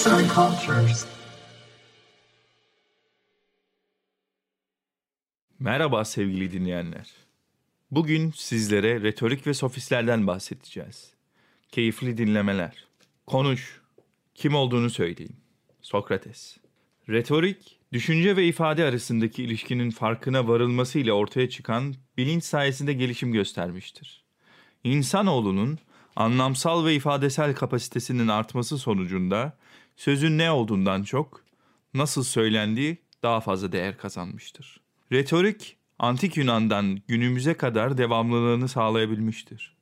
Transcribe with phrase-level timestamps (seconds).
[0.00, 1.06] Arts and Cultures.
[5.58, 7.10] Merhaba sevgili dinleyenler.
[7.90, 11.12] Bugün sizlere retorik ve sofistlerden bahsedeceğiz.
[11.68, 12.84] Keyifli dinlemeler.
[13.26, 13.80] Konuş.
[14.34, 15.36] Kim olduğunu söyleyin.
[15.82, 16.56] Sokrates.
[17.08, 24.24] Retorik, düşünce ve ifade arasındaki ilişkinin farkına varılmasıyla ortaya çıkan bilinç sayesinde gelişim göstermiştir.
[24.84, 25.78] İnsanoğlunun
[26.16, 29.56] anlamsal ve ifadesel kapasitesinin artması sonucunda
[30.00, 31.44] sözün ne olduğundan çok
[31.94, 34.80] nasıl söylendiği daha fazla değer kazanmıştır.
[35.12, 39.76] Retorik, antik Yunan'dan günümüze kadar devamlılığını sağlayabilmiştir.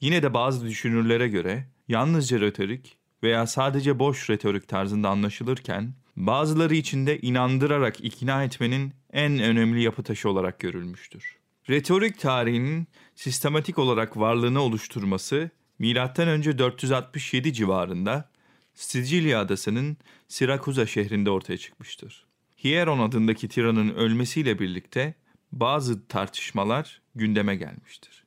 [0.00, 7.06] Yine de bazı düşünürlere göre yalnızca retorik veya sadece boş retorik tarzında anlaşılırken bazıları için
[7.06, 11.36] de inandırarak ikna etmenin en önemli yapı taşı olarak görülmüştür.
[11.70, 16.58] Retorik tarihinin sistematik olarak varlığını oluşturması M.Ö.
[16.58, 18.31] 467 civarında
[18.74, 19.96] Sicilya adasının
[20.28, 22.26] Sirakuza şehrinde ortaya çıkmıştır.
[22.64, 25.14] Hieron adındaki tiranın ölmesiyle birlikte
[25.52, 28.24] bazı tartışmalar gündeme gelmiştir.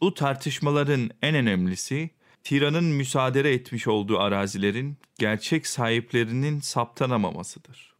[0.00, 2.10] Bu tartışmaların en önemlisi
[2.44, 7.94] tiranın müsaade etmiş olduğu arazilerin gerçek sahiplerinin saptanamamasıdır.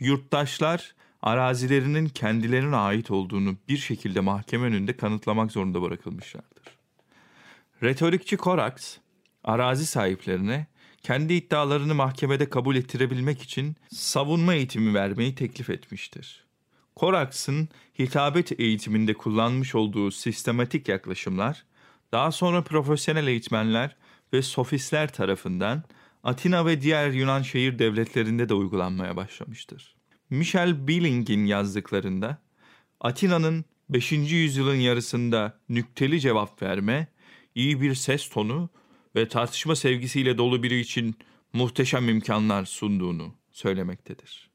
[0.00, 6.64] Yurttaşlar arazilerinin kendilerine ait olduğunu bir şekilde mahkeme önünde kanıtlamak zorunda bırakılmışlardır.
[7.82, 8.96] Retorikçi Koraks,
[9.44, 10.66] arazi sahiplerine
[11.04, 16.44] kendi iddialarını mahkemede kabul ettirebilmek için savunma eğitimi vermeyi teklif etmiştir.
[16.96, 21.64] Koraks'ın hitabet eğitiminde kullanmış olduğu sistematik yaklaşımlar,
[22.12, 23.96] daha sonra profesyonel eğitmenler
[24.32, 25.82] ve sofistler tarafından
[26.22, 29.94] Atina ve diğer Yunan şehir devletlerinde de uygulanmaya başlamıştır.
[30.30, 32.38] Michel Billing'in yazdıklarında
[33.00, 34.12] Atina'nın 5.
[34.12, 37.06] yüzyılın yarısında nükteli cevap verme,
[37.54, 38.70] iyi bir ses tonu
[39.16, 41.16] ve tartışma sevgisiyle dolu biri için
[41.52, 44.50] muhteşem imkanlar sunduğunu söylemektedir.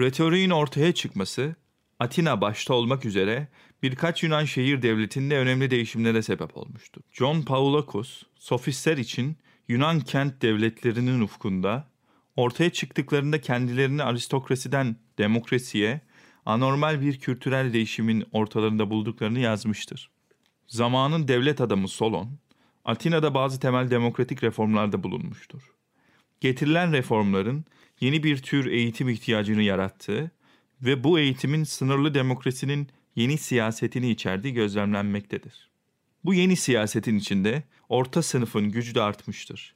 [0.00, 1.54] Retoriğin ortaya çıkması
[1.98, 3.48] Atina başta olmak üzere
[3.82, 7.02] birkaç Yunan şehir devletinde önemli değişimlere sebep olmuştur.
[7.12, 9.36] John Paulakos, sofistler için
[9.68, 11.88] Yunan kent devletlerinin ufkunda
[12.36, 16.00] ortaya çıktıklarında kendilerini aristokrasiden demokrasiye,
[16.46, 20.10] anormal bir kültürel değişimin ortalarında bulduklarını yazmıştır.
[20.66, 22.38] Zamanın devlet adamı Solon,
[22.84, 25.62] Atina'da bazı temel demokratik reformlarda bulunmuştur.
[26.40, 27.64] Getirilen reformların
[28.00, 30.30] yeni bir tür eğitim ihtiyacını yarattığı
[30.82, 35.70] ve bu eğitimin sınırlı demokrasinin yeni siyasetini içerdiği gözlemlenmektedir.
[36.24, 39.74] Bu yeni siyasetin içinde orta sınıfın gücü de artmıştır.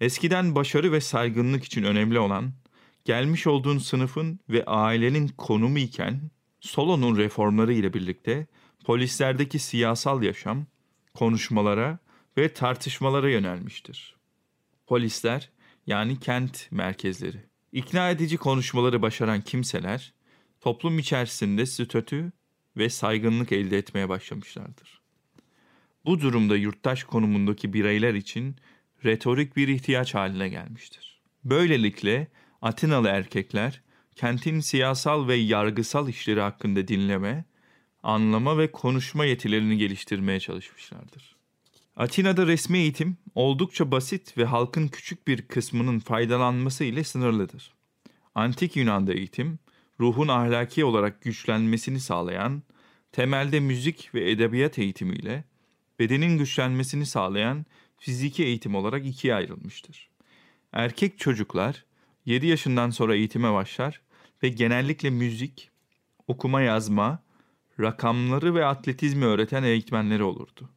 [0.00, 2.52] Eskiden başarı ve saygınlık için önemli olan,
[3.04, 6.30] gelmiş olduğun sınıfın ve ailenin konumu iken,
[6.60, 8.46] Solon'un reformları ile birlikte
[8.84, 10.66] polislerdeki siyasal yaşam,
[11.14, 11.98] konuşmalara
[12.38, 14.16] ve tartışmalara yönelmiştir.
[14.86, 15.50] Polisler
[15.86, 17.36] yani kent merkezleri.
[17.72, 20.14] İkna edici konuşmaları başaran kimseler
[20.60, 22.32] toplum içerisinde statü
[22.76, 25.00] ve saygınlık elde etmeye başlamışlardır.
[26.04, 28.56] Bu durumda yurttaş konumundaki bireyler için
[29.04, 31.20] retorik bir ihtiyaç haline gelmiştir.
[31.44, 32.28] Böylelikle
[32.62, 33.82] Atinalı erkekler
[34.16, 37.44] kentin siyasal ve yargısal işleri hakkında dinleme,
[38.02, 41.37] anlama ve konuşma yetilerini geliştirmeye çalışmışlardır.
[41.98, 47.74] Atina'da resmi eğitim oldukça basit ve halkın küçük bir kısmının faydalanması ile sınırlıdır.
[48.34, 49.58] Antik Yunan'da eğitim,
[50.00, 52.62] ruhun ahlaki olarak güçlenmesini sağlayan,
[53.12, 55.44] temelde müzik ve edebiyat eğitimiyle
[55.98, 57.66] bedenin güçlenmesini sağlayan
[57.96, 60.10] fiziki eğitim olarak ikiye ayrılmıştır.
[60.72, 61.84] Erkek çocuklar
[62.24, 64.00] 7 yaşından sonra eğitime başlar
[64.42, 65.70] ve genellikle müzik,
[66.28, 67.22] okuma yazma,
[67.80, 70.70] rakamları ve atletizmi öğreten eğitmenleri olurdu.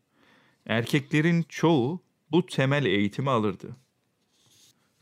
[0.66, 3.76] Erkeklerin çoğu bu temel eğitimi alırdı.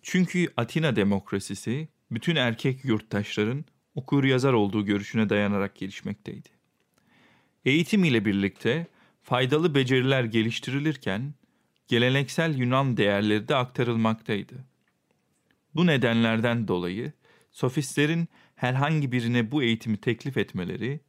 [0.01, 3.65] Çünkü Atina demokrasisi bütün erkek yurttaşların
[3.95, 6.49] okur yazar olduğu görüşüne dayanarak gelişmekteydi.
[7.65, 8.87] Eğitim ile birlikte
[9.21, 11.33] faydalı beceriler geliştirilirken
[11.87, 14.53] geleneksel Yunan değerleri de aktarılmaktaydı.
[15.75, 17.13] Bu nedenlerden dolayı
[17.51, 20.99] sofistlerin herhangi birine bu eğitimi teklif etmeleri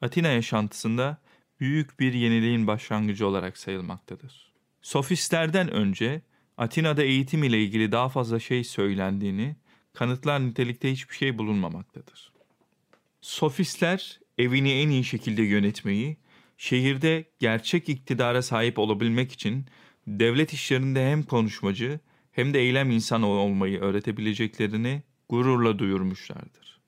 [0.00, 1.18] Atina yaşantısında
[1.60, 4.52] büyük bir yeniliğin başlangıcı olarak sayılmaktadır.
[4.82, 6.22] Sofistlerden önce
[6.56, 9.56] Atina'da eğitim ile ilgili daha fazla şey söylendiğini
[9.92, 12.32] kanıtlar nitelikte hiçbir şey bulunmamaktadır.
[13.20, 16.16] Sofistler evini en iyi şekilde yönetmeyi,
[16.58, 19.66] şehirde gerçek iktidara sahip olabilmek için
[20.06, 22.00] devlet işlerinde hem konuşmacı
[22.32, 26.80] hem de eylem insanı olmayı öğretebileceklerini gururla duyurmuşlardır.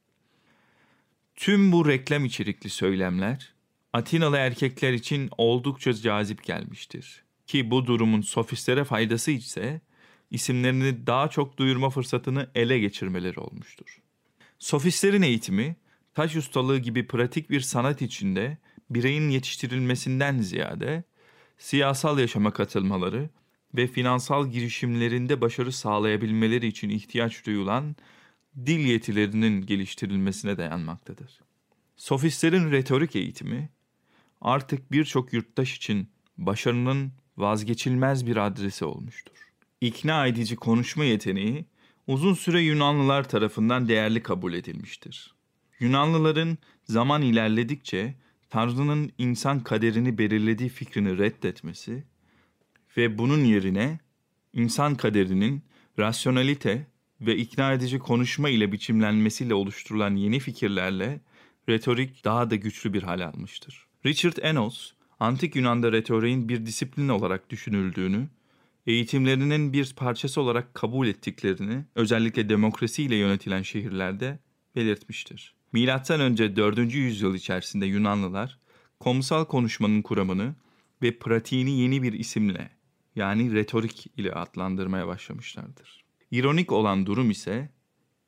[1.37, 3.55] Tüm bu reklam içerikli söylemler
[3.93, 7.25] Atinalı erkekler için oldukça cazip gelmiştir.
[7.47, 9.81] Ki bu durumun sofistlere faydası ise
[10.31, 14.03] isimlerini daha çok duyurma fırsatını ele geçirmeleri olmuştur.
[14.59, 15.77] Sofistlerin eğitimi,
[16.15, 18.59] taş ustalığı gibi pratik bir sanat içinde
[18.91, 21.05] bireyin yetiştirilmesinden ziyade
[21.59, 23.31] siyasal yaşama katılmaları
[23.75, 27.97] ve finansal girişimlerinde başarı sağlayabilmeleri için ihtiyaç duyulan
[28.57, 31.41] dil yetilerinin geliştirilmesine dayanmaktadır.
[31.97, 33.69] Sofistlerin retorik eğitimi
[34.41, 36.09] artık birçok yurttaş için
[36.39, 39.33] başarının vazgeçilmez bir adresi olmuştur.
[39.81, 41.65] İkna edici konuşma yeteneği
[42.07, 45.35] uzun süre Yunanlılar tarafından değerli kabul edilmiştir.
[45.81, 48.15] Yunanlıların zaman ilerledikçe
[48.51, 52.05] Tanrı'nın insan kaderini belirlediği fikrini reddetmesi
[52.97, 53.99] ve bunun yerine
[54.53, 55.63] insan kaderinin
[55.99, 56.87] rasyonalite
[57.21, 61.21] ve ikna edici konuşma ile biçimlenmesiyle oluşturulan yeni fikirlerle
[61.69, 63.88] retorik daha da güçlü bir hale almıştır.
[64.07, 68.29] Richard Enos, antik Yunan'da retoriğin bir disiplin olarak düşünüldüğünü,
[68.87, 74.39] eğitimlerinin bir parçası olarak kabul ettiklerini özellikle demokrasi ile yönetilen şehirlerde
[74.77, 75.55] belirtmiştir.
[75.73, 76.95] Milattan önce 4.
[76.95, 78.59] yüzyıl içerisinde Yunanlılar
[79.01, 80.55] komusal konuşmanın kuramını
[81.03, 82.71] ve pratiğini yeni bir isimle
[83.17, 86.05] yani retorik ile adlandırmaya başlamışlardır.
[86.31, 87.71] İronik olan durum ise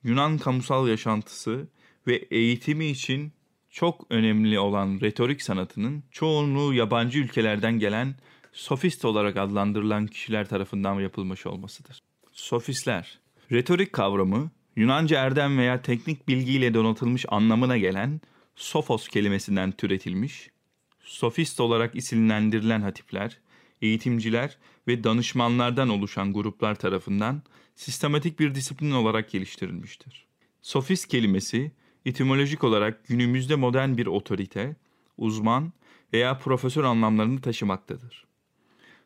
[0.03, 1.69] Yunan kamusal yaşantısı
[2.07, 3.33] ve eğitimi için
[3.71, 8.15] çok önemli olan retorik sanatının çoğunluğu yabancı ülkelerden gelen
[8.53, 12.01] sofist olarak adlandırılan kişiler tarafından yapılmış olmasıdır.
[12.33, 13.19] Sofistler,
[13.53, 18.21] retorik kavramı Yunanca erdem veya teknik bilgiyle donatılmış anlamına gelen
[18.57, 20.51] sofos kelimesinden türetilmiş,
[21.05, 23.39] sofist olarak isimlendirilen hatipler,
[23.83, 24.59] eğitimciler
[24.89, 27.43] ve danışmanlardan oluşan gruplar tarafından
[27.75, 30.27] sistematik bir disiplin olarak geliştirilmiştir.
[30.63, 31.73] Sofist kelimesi
[32.07, 34.77] etimolojik olarak günümüzde modern bir otorite,
[35.19, 35.73] uzman
[36.13, 38.27] veya profesör anlamlarını taşımaktadır.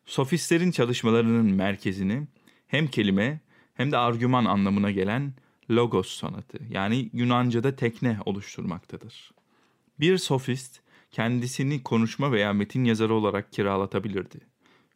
[0.06, 2.26] Sofistlerin çalışmalarının merkezini
[2.66, 3.40] hem kelime
[3.74, 5.32] hem de argüman anlamına gelen
[5.70, 9.30] logos sanatı yani Yunanca'da tekne oluşturmaktadır.
[10.00, 10.80] Bir sofist
[11.10, 14.40] kendisini konuşma veya metin yazarı olarak kiralatabilirdi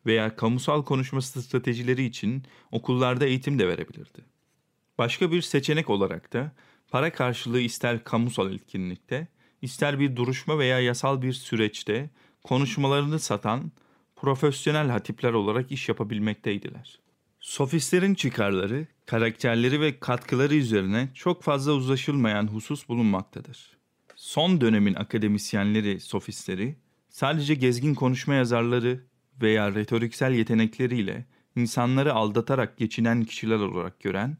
[0.06, 2.42] veya kamusal konuşma stratejileri için
[2.72, 4.24] okullarda eğitim de verebilirdi.
[4.98, 6.52] Başka bir seçenek olarak da
[6.90, 9.28] para karşılığı ister kamusal etkinlikte,
[9.62, 12.10] ister bir duruşma veya yasal bir süreçte
[12.44, 13.72] konuşmalarını satan
[14.16, 16.98] profesyonel hatipler olarak iş yapabilmekteydiler.
[17.40, 23.78] Sofistlerin çıkarları, karakterleri ve katkıları üzerine çok fazla uzlaşılmayan husus bulunmaktadır.
[24.16, 26.76] Son dönemin akademisyenleri, sofistleri,
[27.08, 29.04] sadece gezgin konuşma yazarları
[29.42, 31.26] veya retoriksel yetenekleriyle
[31.56, 34.38] insanları aldatarak geçinen kişiler olarak gören,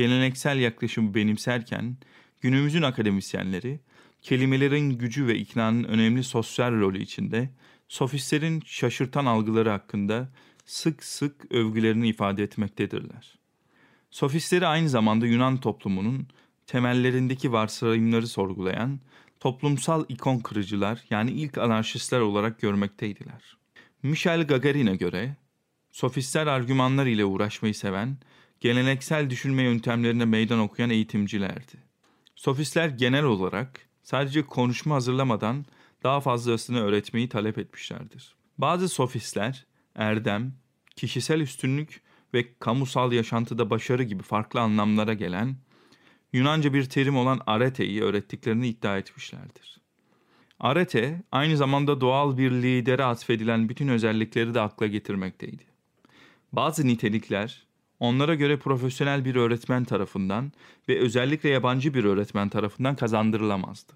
[0.00, 1.96] geleneksel yaklaşımı benimserken
[2.40, 3.80] günümüzün akademisyenleri
[4.22, 7.50] kelimelerin gücü ve iknanın önemli sosyal rolü içinde
[7.88, 10.28] sofistlerin şaşırtan algıları hakkında
[10.66, 13.38] sık sık övgülerini ifade etmektedirler.
[14.10, 16.26] Sofistleri aynı zamanda Yunan toplumunun
[16.66, 19.00] temellerindeki varsayımları sorgulayan
[19.40, 23.56] toplumsal ikon kırıcılar yani ilk anarşistler olarak görmekteydiler.
[24.02, 25.36] Michel Gagarin'e göre
[25.92, 28.16] sofistler argümanlar ile uğraşmayı seven,
[28.60, 31.72] geleneksel düşünme yöntemlerine meydan okuyan eğitimcilerdi.
[32.34, 35.64] Sofistler genel olarak sadece konuşma hazırlamadan
[36.02, 38.34] daha fazlasını öğretmeyi talep etmişlerdir.
[38.58, 40.54] Bazı sofistler erdem,
[40.96, 42.00] kişisel üstünlük
[42.34, 45.56] ve kamusal yaşantıda başarı gibi farklı anlamlara gelen
[46.32, 49.80] Yunanca bir terim olan arete'yi öğrettiklerini iddia etmişlerdir.
[50.60, 55.62] Arete aynı zamanda doğal bir lidere atfedilen bütün özellikleri de akla getirmekteydi.
[56.52, 57.66] Bazı nitelikler
[58.00, 60.52] onlara göre profesyonel bir öğretmen tarafından
[60.88, 63.92] ve özellikle yabancı bir öğretmen tarafından kazandırılamazdı.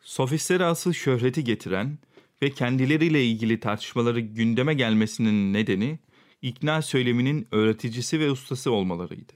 [0.00, 1.98] Sofistleri asıl şöhreti getiren
[2.42, 5.98] ve kendileriyle ilgili tartışmaları gündeme gelmesinin nedeni
[6.42, 9.32] ikna söyleminin öğreticisi ve ustası olmalarıydı.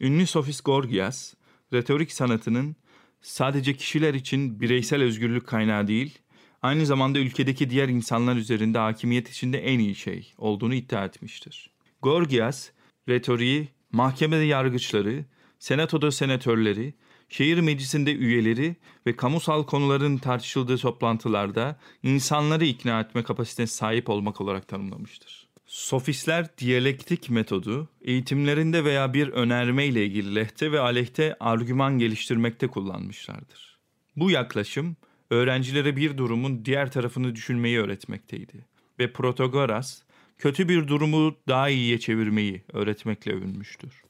[0.00, 1.34] Ünlü sofist Gorgias,
[1.72, 2.76] retorik sanatının
[3.22, 6.18] sadece kişiler için bireysel özgürlük kaynağı değil,
[6.62, 11.70] aynı zamanda ülkedeki diğer insanlar üzerinde hakimiyet içinde en iyi şey olduğunu iddia etmiştir.
[12.02, 12.70] Gorgias,
[13.10, 15.24] retoriği mahkemede yargıçları,
[15.58, 16.94] senatoda senatörleri,
[17.28, 18.76] şehir meclisinde üyeleri
[19.06, 25.50] ve kamusal konuların tartışıldığı toplantılarda insanları ikna etme kapasitesine sahip olmak olarak tanımlamıştır.
[25.66, 33.78] Sofistler diyalektik metodu eğitimlerinde veya bir önerme ile ilgili lehte ve aleyhte argüman geliştirmekte kullanmışlardır.
[34.16, 34.96] Bu yaklaşım
[35.30, 38.66] öğrencilere bir durumun diğer tarafını düşünmeyi öğretmekteydi
[38.98, 40.02] ve Protagoras
[40.40, 44.02] kötü bir durumu daha iyiye çevirmeyi öğretmekle övünmüştür.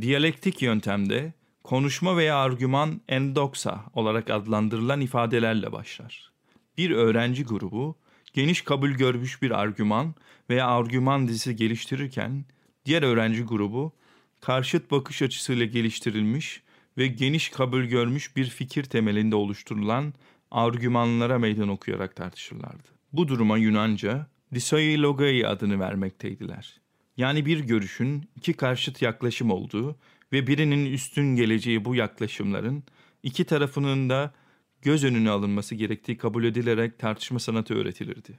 [0.00, 1.32] Diyalektik yöntemde
[1.64, 6.32] konuşma veya argüman endoksa olarak adlandırılan ifadelerle başlar.
[6.78, 7.96] Bir öğrenci grubu
[8.32, 10.14] geniş kabul görmüş bir argüman
[10.50, 12.44] veya argüman dizisi geliştirirken
[12.86, 13.92] Diğer öğrenci grubu
[14.40, 16.62] karşıt bakış açısıyla geliştirilmiş
[16.98, 20.14] ve geniş kabul görmüş bir fikir temelinde oluşturulan
[20.50, 22.88] argümanlara meydan okuyarak tartışırlardı.
[23.12, 26.80] Bu duruma Yunanca Disoilogai adını vermekteydiler.
[27.16, 29.96] Yani bir görüşün iki karşıt yaklaşım olduğu
[30.32, 32.84] ve birinin üstün geleceği bu yaklaşımların
[33.22, 34.34] iki tarafının da
[34.82, 38.38] göz önüne alınması gerektiği kabul edilerek tartışma sanatı öğretilirdi.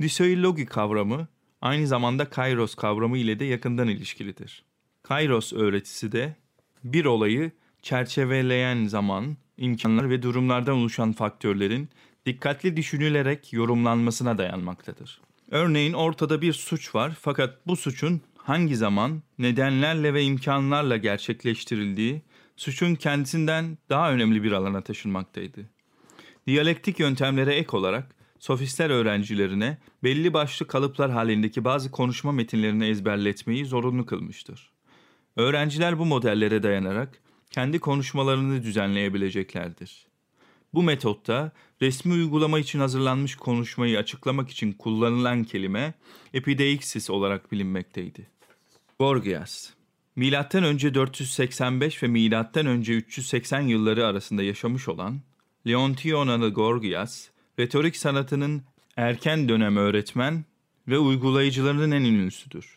[0.00, 1.28] Disoilogi kavramı
[1.60, 4.64] aynı zamanda kairos kavramı ile de yakından ilişkilidir.
[5.02, 6.36] Kairos öğretisi de
[6.84, 7.50] bir olayı
[7.82, 11.88] çerçeveleyen zaman, imkanlar ve durumlardan oluşan faktörlerin
[12.26, 15.20] dikkatli düşünülerek yorumlanmasına dayanmaktadır.
[15.50, 22.22] Örneğin ortada bir suç var fakat bu suçun hangi zaman, nedenlerle ve imkanlarla gerçekleştirildiği
[22.56, 25.60] suçun kendisinden daha önemli bir alana taşınmaktaydı.
[26.46, 34.06] Diyalektik yöntemlere ek olarak sofistler öğrencilerine belli başlı kalıplar halindeki bazı konuşma metinlerini ezberletmeyi zorunlu
[34.06, 34.70] kılmıştır.
[35.36, 40.06] Öğrenciler bu modellere dayanarak kendi konuşmalarını düzenleyebileceklerdir.
[40.74, 41.52] Bu metotta
[41.82, 45.94] resmi uygulama için hazırlanmış konuşmayı açıklamak için kullanılan kelime
[46.34, 48.26] epideixis olarak bilinmekteydi.
[48.98, 49.70] Gorgias
[50.16, 55.20] Milattan önce 485 ve milattan önce 380 yılları arasında yaşamış olan
[55.66, 57.28] Leontionalı Gorgias,
[57.58, 58.62] retorik sanatının
[58.96, 60.44] erken dönem öğretmen
[60.88, 62.76] ve uygulayıcılarının en ünlüsüdür.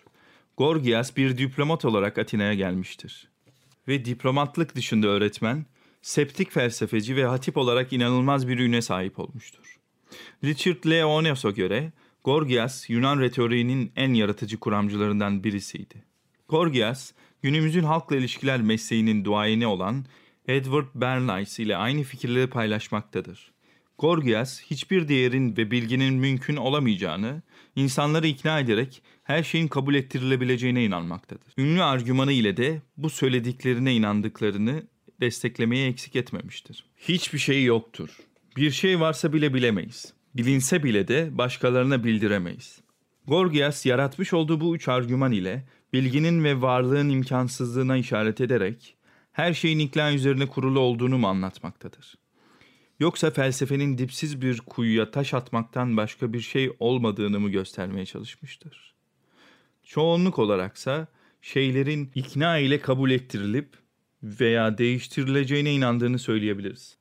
[0.58, 3.28] Gorgias bir diplomat olarak Atina'ya gelmiştir.
[3.88, 5.66] Ve diplomatlık dışında öğretmen,
[6.02, 9.80] septik felsefeci ve hatip olarak inanılmaz bir üne sahip olmuştur.
[10.44, 11.92] Richard Leones'a göre
[12.24, 16.04] Gorgias Yunan retoriğinin en yaratıcı kuramcılarından birisiydi.
[16.50, 20.06] Gorgias, günümüzün halkla ilişkiler mesleğinin duayeni olan
[20.48, 23.52] Edward Bernays ile aynı fikirleri paylaşmaktadır.
[23.98, 27.42] Gorgias, hiçbir değerin ve bilginin mümkün olamayacağını,
[27.76, 31.54] insanları ikna ederek her şeyin kabul ettirilebileceğine inanmaktadır.
[31.58, 34.84] Ünlü argümanı ile de bu söylediklerine inandıklarını
[35.22, 36.86] desteklemeye eksik etmemiştir.
[36.98, 38.10] Hiçbir şey yoktur.
[38.58, 40.14] Bir şey varsa bile bilemeyiz.
[40.36, 42.82] Bilinse bile de başkalarına bildiremeyiz.
[43.28, 48.96] Gorgias yaratmış olduğu bu üç argüman ile bilginin ve varlığın imkansızlığına işaret ederek
[49.32, 52.16] her şeyin ikna üzerine kurulu olduğunu mu anlatmaktadır?
[53.00, 58.94] Yoksa felsefenin dipsiz bir kuyuya taş atmaktan başka bir şey olmadığını mı göstermeye çalışmıştır?
[59.84, 61.08] Çoğunluk olaraksa
[61.42, 63.70] şeylerin ikna ile kabul ettirilip
[64.24, 66.98] veya değiştirileceğine inandığını söyleyebiliriz.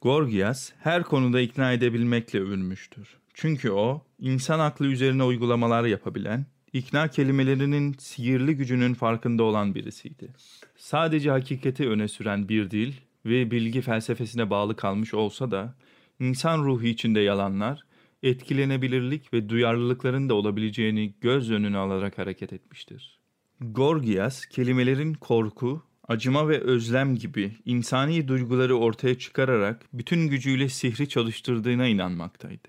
[0.00, 3.16] Gorgias her konuda ikna edebilmekle övünmüştür.
[3.34, 10.34] Çünkü o, insan aklı üzerine uygulamalar yapabilen, ikna kelimelerinin sihirli gücünün farkında olan birisiydi.
[10.76, 12.92] Sadece hakikati öne süren bir dil
[13.26, 15.74] ve bilgi felsefesine bağlı kalmış olsa da,
[16.20, 17.82] insan ruhu içinde yalanlar,
[18.22, 23.17] etkilenebilirlik ve duyarlılıkların da olabileceğini göz önüne alarak hareket etmiştir.
[23.60, 31.86] Gorgias, kelimelerin korku, acıma ve özlem gibi insani duyguları ortaya çıkararak bütün gücüyle sihri çalıştırdığına
[31.86, 32.68] inanmaktaydı.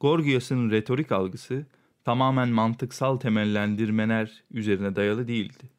[0.00, 1.66] Gorgias'ın retorik algısı
[2.04, 5.70] tamamen mantıksal temellendirmeler üzerine dayalı değildi.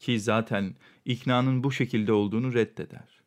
[0.00, 3.20] Ki zaten iknanın bu şekilde olduğunu reddeder.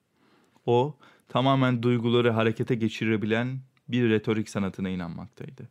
[0.66, 0.98] O,
[1.30, 5.70] tamamen duyguları harekete geçirebilen bir retorik sanatına inanmaktaydı.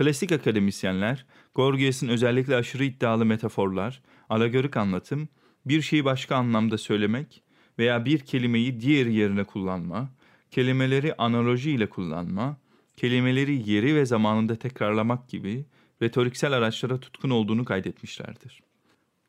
[0.00, 5.28] Klasik akademisyenler, Gorgias'ın özellikle aşırı iddialı metaforlar, alegörik anlatım,
[5.66, 7.42] bir şeyi başka anlamda söylemek
[7.78, 10.10] veya bir kelimeyi diğer yerine kullanma,
[10.50, 12.56] kelimeleri analoji ile kullanma,
[12.96, 15.64] kelimeleri yeri ve zamanında tekrarlamak gibi
[16.02, 18.62] retoriksel araçlara tutkun olduğunu kaydetmişlerdir.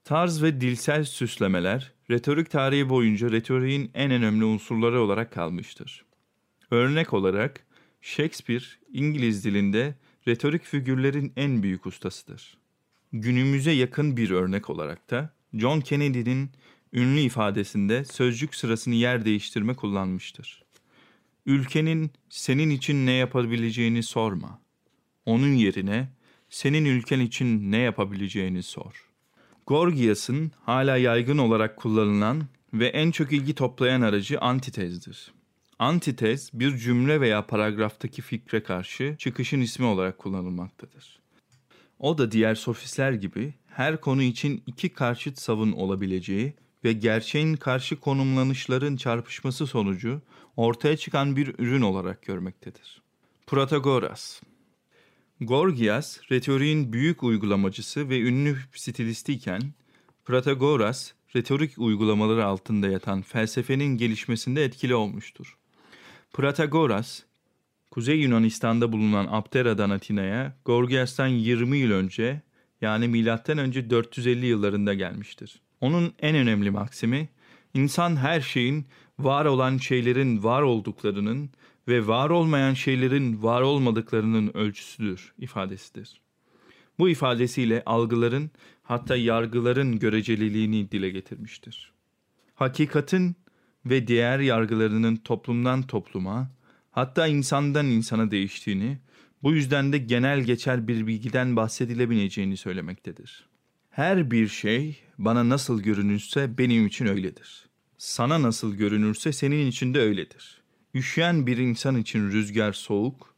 [0.04, 6.06] Tarz ve dilsel süslemeler, retorik tarihi boyunca retoriğin en önemli unsurları olarak kalmıştır.
[6.72, 7.66] Örnek olarak
[8.02, 9.96] Shakespeare, İngiliz dilinde
[10.28, 12.58] retorik figürlerin en büyük ustasıdır.
[13.14, 16.50] Günümüze yakın bir örnek olarak da John Kennedy'nin
[16.94, 20.64] ünlü ifadesinde sözcük sırasını yer değiştirme kullanmıştır.
[21.46, 24.62] Ülkenin senin için ne yapabileceğini sorma.
[25.26, 26.10] Onun yerine
[26.50, 29.10] senin ülken için ne yapabileceğini sor.
[29.68, 35.34] Gorgias'ın hala yaygın olarak kullanılan ve en çok ilgi toplayan aracı antitezdir.
[35.82, 41.20] Antitez bir cümle veya paragraftaki fikre karşı çıkışın ismi olarak kullanılmaktadır.
[42.00, 48.00] O da diğer sofistler gibi her konu için iki karşıt savun olabileceği ve gerçeğin karşı
[48.00, 50.22] konumlanışların çarpışması sonucu
[50.58, 53.02] ortaya çıkan bir ürün olarak görmektedir.
[53.48, 54.42] Protagoras
[55.40, 59.62] Gorgias, retoriğin büyük uygulamacısı ve ünlü stilistiyken,
[60.26, 65.58] Protagoras, retorik uygulamaları altında yatan felsefenin gelişmesinde etkili olmuştur.
[66.34, 67.24] Protagoras,
[67.92, 72.42] Kuzey Yunanistan'da bulunan Aptera'dan Atina'ya Gorgias'tan 20 yıl önce
[72.82, 75.62] yani milattan önce 450 yıllarında gelmiştir.
[75.82, 77.30] Onun en önemli maksimi
[77.74, 78.86] insan her şeyin
[79.20, 81.50] var olan şeylerin var olduklarının
[81.88, 86.22] ve var olmayan şeylerin var olmadıklarının ölçüsüdür ifadesidir.
[87.00, 88.52] Bu ifadesiyle algıların
[88.84, 91.92] hatta yargıların göreceliliğini dile getirmiştir.
[92.56, 93.36] Hakikatin
[93.86, 96.52] ve diğer yargılarının toplumdan topluma,
[96.92, 98.98] hatta insandan insana değiştiğini,
[99.44, 103.48] bu yüzden de genel geçer bir bilgiden bahsedilebileceğini söylemektedir.
[103.90, 107.66] Her bir şey bana nasıl görünürse benim için öyledir.
[107.98, 110.62] Sana nasıl görünürse senin için de öyledir.
[110.94, 113.36] Üşüyen bir insan için rüzgar soğuk,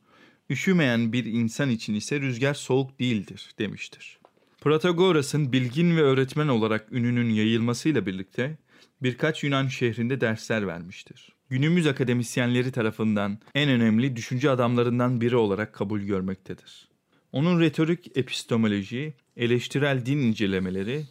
[0.50, 4.20] üşümeyen bir insan için ise rüzgar soğuk değildir demiştir.
[4.62, 8.58] Protagoras'ın bilgin ve öğretmen olarak ününün yayılmasıyla birlikte
[9.02, 11.30] birkaç Yunan şehrinde dersler vermiştir.
[11.50, 16.88] Günümüz akademisyenleri tarafından en önemli düşünce adamlarından biri olarak kabul görmektedir.
[17.32, 21.06] Onun retorik epistemoloji, eleştirel din incelemeleri,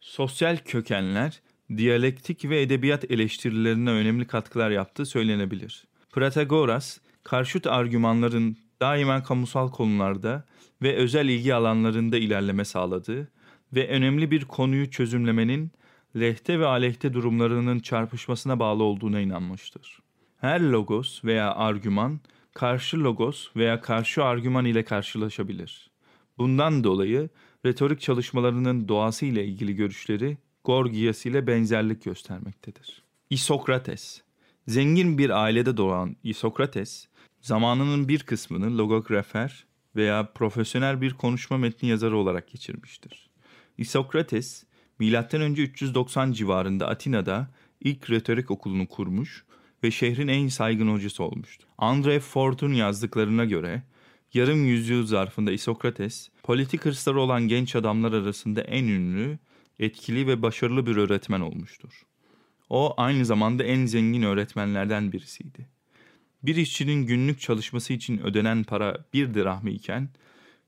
[0.00, 1.40] sosyal kökenler,
[1.76, 5.84] diyalektik ve edebiyat eleştirilerine önemli katkılar yaptığı söylenebilir.
[6.10, 10.44] Protagoras, karşıt argümanların daima kamusal konularda
[10.82, 13.28] ve özel ilgi alanlarında ilerleme sağladığı
[13.72, 15.72] ve önemli bir konuyu çözümlemenin
[16.20, 19.98] lehte ve aleyhte durumlarının çarpışmasına bağlı olduğuna inanmıştır.
[20.36, 22.20] Her logos veya argüman
[22.54, 25.90] karşı logos veya karşı argüman ile karşılaşabilir.
[26.38, 27.28] Bundan dolayı
[27.66, 33.02] retorik çalışmalarının doğası ile ilgili görüşleri Gorgias ile benzerlik göstermektedir.
[33.30, 34.22] İsokrates
[34.68, 37.08] Zengin bir ailede doğan İsokrates,
[37.40, 43.30] zamanının bir kısmını logografer veya profesyonel bir konuşma metni yazarı olarak geçirmiştir.
[43.78, 44.64] İsokrates,
[44.98, 45.48] M.Ö.
[45.48, 47.50] 390 civarında Atina'da
[47.80, 49.44] ilk retorik okulunu kurmuş
[49.84, 51.66] ve şehrin en saygın hocası olmuştu.
[51.78, 53.82] Andre Fort'un yazdıklarına göre
[54.34, 59.38] yarım yüzyıl zarfında İsokrates, politik hırsları olan genç adamlar arasında en ünlü,
[59.78, 62.02] etkili ve başarılı bir öğretmen olmuştur.
[62.70, 65.66] O aynı zamanda en zengin öğretmenlerden birisiydi.
[66.42, 70.08] Bir işçinin günlük çalışması için ödenen para bir dirahmi iken,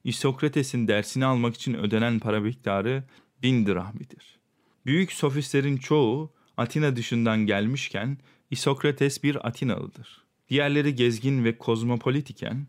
[0.05, 3.05] İsokrates'in dersini almak için ödenen para miktarı
[3.43, 4.39] bin dirahmidir.
[4.87, 8.19] Büyük sofistlerin çoğu Atina dışından gelmişken
[8.51, 10.25] İsokrates bir Atinalıdır.
[10.49, 12.67] Diğerleri gezgin ve kozmopolit iken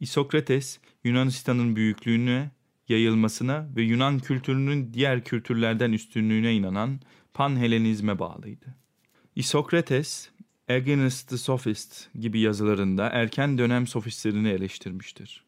[0.00, 2.50] İsokrates Yunanistan'ın büyüklüğüne,
[2.88, 7.00] yayılmasına ve Yunan kültürünün diğer kültürlerden üstünlüğüne inanan
[7.34, 8.74] Panhelenizme bağlıydı.
[9.36, 10.30] İsokrates,
[10.68, 15.44] Against the Sophist gibi yazılarında erken dönem sofistlerini eleştirmiştir.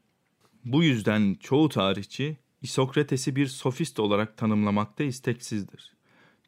[0.65, 5.93] Bu yüzden çoğu tarihçi İsokrates'i bir sofist olarak tanımlamakta isteksizdir.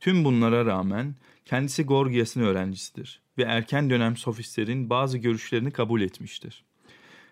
[0.00, 6.64] Tüm bunlara rağmen kendisi Gorgias'ın öğrencisidir ve erken dönem sofistlerin bazı görüşlerini kabul etmiştir.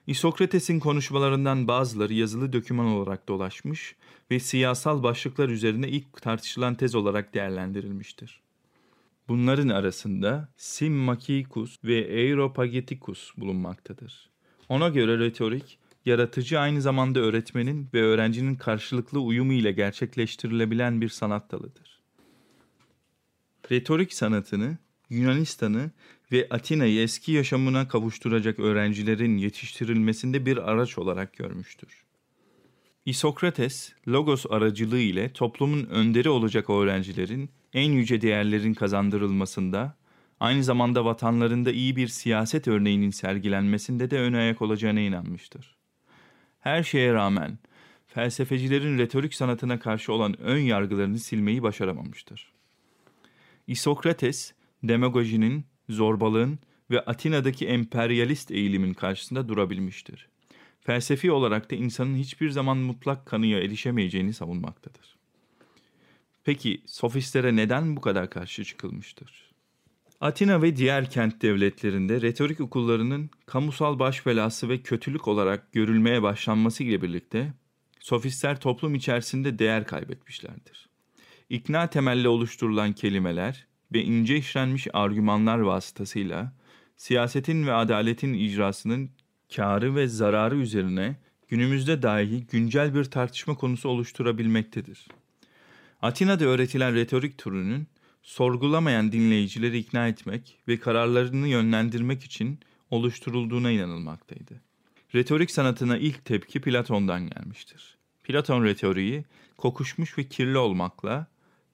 [0.06, 3.96] İsokrates'in konuşmalarından bazıları yazılı döküman olarak dolaşmış
[4.30, 8.40] ve siyasal başlıklar üzerine ilk tartışılan tez olarak değerlendirilmiştir.
[9.28, 14.30] Bunların arasında Simmakikus ve Aeropageticus bulunmaktadır.
[14.68, 21.52] Ona göre retorik, yaratıcı aynı zamanda öğretmenin ve öğrencinin karşılıklı uyumu ile gerçekleştirilebilen bir sanat
[21.52, 22.00] dalıdır.
[23.70, 24.78] Retorik sanatını,
[25.10, 25.90] Yunanistan'ı
[26.32, 32.04] ve Atina'yı eski yaşamına kavuşturacak öğrencilerin yetiştirilmesinde bir araç olarak görmüştür.
[33.06, 39.96] İsokrates, Logos aracılığı ile toplumun önderi olacak öğrencilerin en yüce değerlerin kazandırılmasında,
[40.40, 45.76] aynı zamanda vatanlarında iyi bir siyaset örneğinin sergilenmesinde de ön ayak olacağına inanmıştır.
[46.64, 47.58] Her şeye rağmen
[48.06, 52.52] felsefecilerin retorik sanatına karşı olan ön yargılarını silmeyi başaramamıştır.
[53.66, 56.58] İsokrates, demagojinin, zorbalığın
[56.90, 60.28] ve Atina'daki emperyalist eğilimin karşısında durabilmiştir.
[60.80, 65.16] Felsefi olarak da insanın hiçbir zaman mutlak kanıya erişemeyeceğini savunmaktadır.
[66.44, 69.53] Peki sofistlere neden bu kadar karşı çıkılmıştır?
[70.24, 76.84] Atina ve diğer kent devletlerinde retorik okullarının kamusal baş belası ve kötülük olarak görülmeye başlanması
[76.84, 77.52] ile birlikte
[78.00, 80.88] sofistler toplum içerisinde değer kaybetmişlerdir.
[81.50, 86.52] İkna temelli oluşturulan kelimeler ve ince işlenmiş argümanlar vasıtasıyla
[86.96, 89.10] siyasetin ve adaletin icrasının
[89.56, 91.16] karı ve zararı üzerine
[91.48, 95.08] günümüzde dahi güncel bir tartışma konusu oluşturabilmektedir.
[96.02, 97.88] Atina'da öğretilen retorik türünün
[98.24, 102.60] sorgulamayan dinleyicileri ikna etmek ve kararlarını yönlendirmek için
[102.90, 104.60] oluşturulduğuna inanılmaktaydı.
[105.14, 107.96] Retorik sanatına ilk tepki Platon'dan gelmiştir.
[108.24, 109.24] Platon retoriği
[109.56, 111.26] kokuşmuş ve kirli olmakla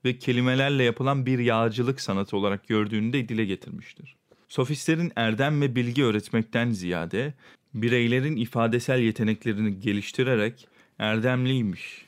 [0.05, 4.17] ve kelimelerle yapılan bir yağcılık sanatı olarak gördüğünü de dile getirmiştir.
[4.49, 7.35] Sofistlerin erdem ve bilgi öğretmekten ziyade
[7.75, 12.07] bireylerin ifadesel yeteneklerini geliştirerek erdemliymiş,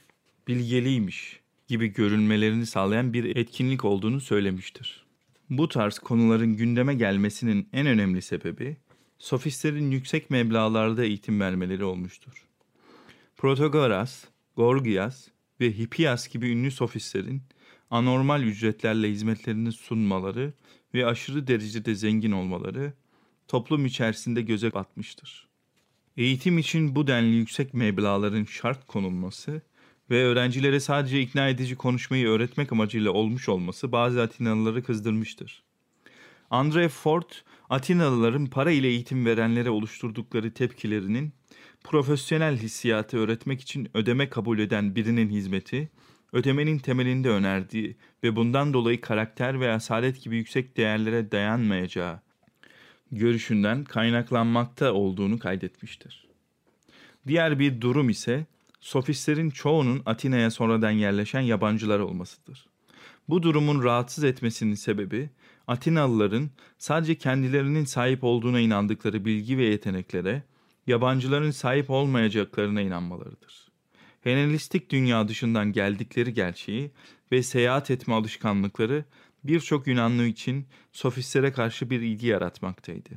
[0.49, 5.07] bilgeliymiş gibi görünmelerini sağlayan bir etkinlik olduğunu söylemiştir.
[5.51, 8.77] Bu tarz konuların gündeme gelmesinin en önemli sebebi
[9.19, 12.47] sofistlerin yüksek meblağlarda eğitim vermeleri olmuştur.
[13.37, 14.25] Protagoras,
[14.57, 15.29] Gorgias
[15.61, 17.43] ve Hippias gibi ünlü sofistlerin
[17.91, 20.53] anormal ücretlerle hizmetlerini sunmaları
[20.95, 22.93] ve aşırı derecede zengin olmaları
[23.49, 25.49] toplum içerisinde göze batmıştır.
[26.17, 29.63] Eğitim için bu denli yüksek meblağların şart konulması
[30.13, 35.63] ve öğrencilere sadece ikna edici konuşmayı öğretmek amacıyla olmuş olması bazı Atinalıları kızdırmıştır.
[36.51, 37.31] Andre Ford,
[37.71, 41.33] Atinalıların para ile eğitim verenlere oluşturdukları tepkilerinin
[41.85, 45.91] profesyonel hissiyatı öğretmek için ödeme kabul eden birinin hizmeti,
[46.33, 52.21] ödemenin temelinde önerdiği ve bundan dolayı karakter ve asalet gibi yüksek değerlere dayanmayacağı
[53.13, 56.27] görüşünden kaynaklanmakta olduğunu kaydetmiştir.
[57.27, 58.47] Diğer bir durum ise
[58.83, 62.67] sofistlerin çoğunun Atina'ya sonradan yerleşen yabancılar olmasıdır.
[63.29, 65.31] Bu durumun rahatsız etmesinin sebebi
[65.67, 70.43] Atinalıların sadece kendilerinin sahip olduğuna inandıkları bilgi ve yeteneklere
[70.87, 73.69] yabancıların sahip olmayacaklarına inanmalarıdır.
[74.21, 76.91] Helenistik dünya dışından geldikleri gerçeği
[77.33, 79.05] ve seyahat etme alışkanlıkları
[79.45, 83.11] birçok Yunanlı için sofistlere karşı bir ilgi yaratmaktaydı.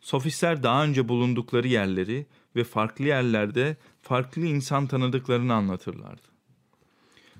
[0.00, 2.26] Sofistler daha önce bulundukları yerleri
[2.56, 6.22] ve farklı yerlerde farklı insan tanıdıklarını anlatırlardı.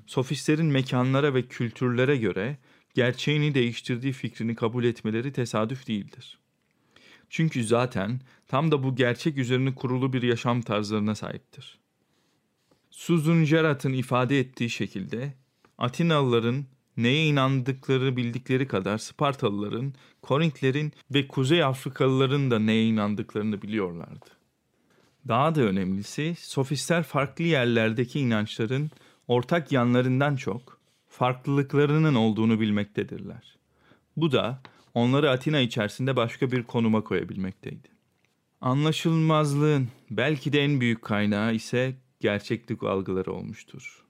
[0.06, 2.58] Sofistlerin mekanlara ve kültürlere göre
[2.94, 6.38] gerçeğini değiştirdiği fikrini kabul etmeleri tesadüf değildir.
[7.30, 11.78] Çünkü zaten tam da bu gerçek üzerine kurulu bir yaşam tarzlarına sahiptir.
[12.90, 15.34] Susan Gerard'ın ifade ettiği şekilde
[15.78, 24.43] Atinalıların neye inandıkları bildikleri kadar Spartalıların, Korintlerin ve Kuzey Afrikalıların da neye inandıklarını biliyorlardı.
[25.28, 28.90] Daha da önemlisi sofistler farklı yerlerdeki inançların
[29.28, 33.56] ortak yanlarından çok farklılıklarının olduğunu bilmektedirler.
[34.16, 34.62] Bu da
[34.94, 37.88] onları Atina içerisinde başka bir konuma koyabilmekteydi.
[38.60, 44.04] Anlaşılmazlığın belki de en büyük kaynağı ise gerçeklik algıları olmuştur.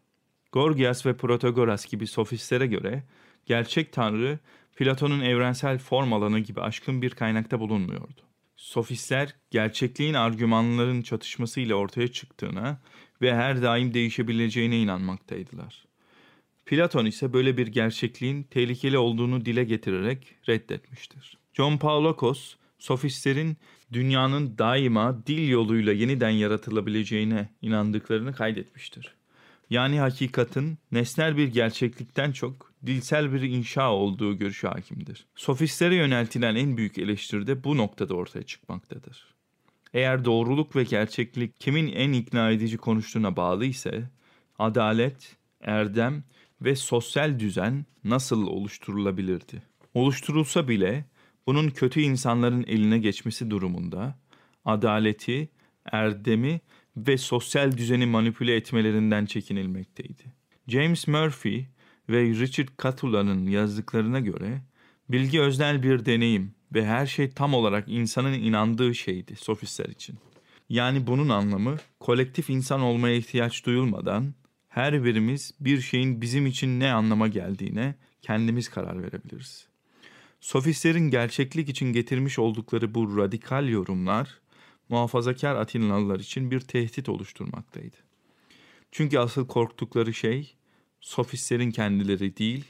[0.52, 3.02] Gorgias ve Protagoras gibi sofistlere göre
[3.46, 4.38] gerçek tanrı
[4.76, 8.20] Platon'un evrensel form alanı gibi aşkın bir kaynakta bulunmuyordu.
[8.64, 12.80] Sofistler gerçekliğin argümanların çatışmasıyla ortaya çıktığına
[13.22, 15.84] ve her daim değişebileceğine inanmaktaydılar.
[16.66, 21.38] Platon ise böyle bir gerçekliğin tehlikeli olduğunu dile getirerek reddetmiştir.
[21.52, 23.56] John Paulokos, sofistlerin
[23.92, 29.14] dünyanın daima dil yoluyla yeniden yaratılabileceğine inandıklarını kaydetmiştir.
[29.70, 35.26] Yani hakikatin nesnel bir gerçeklikten çok dilsel bir inşa olduğu görüşü hakimdir.
[35.34, 39.34] Sofistlere yöneltilen en büyük eleştiri de bu noktada ortaya çıkmaktadır.
[39.94, 44.10] Eğer doğruluk ve gerçeklik kimin en ikna edici konuştuğuna bağlı ise
[44.58, 46.24] adalet, erdem
[46.60, 49.62] ve sosyal düzen nasıl oluşturulabilirdi?
[49.94, 51.04] Oluşturulsa bile
[51.46, 54.18] bunun kötü insanların eline geçmesi durumunda
[54.64, 55.48] adaleti,
[55.92, 56.60] erdemi
[56.96, 60.22] ve sosyal düzeni manipüle etmelerinden çekinilmekteydi.
[60.68, 61.66] James Murphy
[62.08, 64.62] ve Richard Catula'nın yazdıklarına göre
[65.08, 70.18] bilgi öznel bir deneyim ve her şey tam olarak insanın inandığı şeydi sofistler için.
[70.68, 74.34] Yani bunun anlamı kolektif insan olmaya ihtiyaç duyulmadan
[74.68, 79.68] her birimiz bir şeyin bizim için ne anlama geldiğine kendimiz karar verebiliriz.
[80.40, 84.40] Sofistlerin gerçeklik için getirmiş oldukları bu radikal yorumlar
[84.88, 87.96] muhafazakar Atinalılar için bir tehdit oluşturmaktaydı.
[88.92, 90.54] Çünkü asıl korktukları şey
[91.04, 92.64] sofistlerin kendileri değil,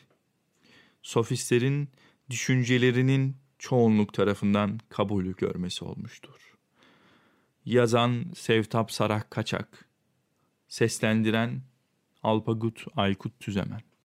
[1.03, 1.89] sofistlerin
[2.31, 6.55] düşüncelerinin çoğunluk tarafından kabulü görmesi olmuştur.
[7.65, 9.89] Yazan Sevtap Sarak Kaçak,
[10.69, 11.63] seslendiren
[12.23, 13.83] Alpagut Aykut Tüzemen